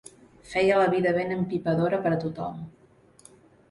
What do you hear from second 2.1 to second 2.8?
a tothom.